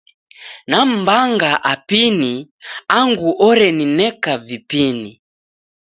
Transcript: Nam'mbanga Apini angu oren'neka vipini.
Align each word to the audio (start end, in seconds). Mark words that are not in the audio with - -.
Nam'mbanga 0.69 1.51
Apini 1.71 2.33
angu 2.99 3.29
oren'neka 3.47 4.33
vipini. 4.47 5.11